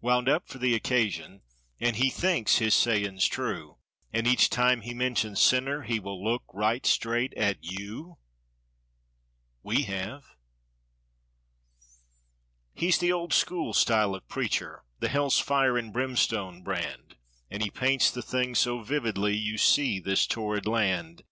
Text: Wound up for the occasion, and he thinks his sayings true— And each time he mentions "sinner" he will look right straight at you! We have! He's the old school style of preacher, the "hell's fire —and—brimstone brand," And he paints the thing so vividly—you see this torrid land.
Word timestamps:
Wound 0.00 0.28
up 0.28 0.46
for 0.46 0.58
the 0.58 0.72
occasion, 0.72 1.42
and 1.80 1.96
he 1.96 2.08
thinks 2.08 2.58
his 2.58 2.76
sayings 2.76 3.26
true— 3.26 3.78
And 4.12 4.24
each 4.24 4.48
time 4.48 4.82
he 4.82 4.94
mentions 4.94 5.40
"sinner" 5.42 5.82
he 5.82 5.98
will 5.98 6.22
look 6.22 6.44
right 6.52 6.86
straight 6.86 7.34
at 7.36 7.56
you! 7.60 8.18
We 9.64 9.82
have! 9.82 10.22
He's 12.72 12.98
the 12.98 13.10
old 13.12 13.32
school 13.32 13.74
style 13.74 14.14
of 14.14 14.28
preacher, 14.28 14.84
the 15.00 15.08
"hell's 15.08 15.40
fire 15.40 15.76
—and—brimstone 15.76 16.62
brand," 16.62 17.16
And 17.50 17.60
he 17.60 17.68
paints 17.72 18.12
the 18.12 18.22
thing 18.22 18.54
so 18.54 18.80
vividly—you 18.80 19.58
see 19.58 19.98
this 19.98 20.24
torrid 20.28 20.66
land. 20.66 21.24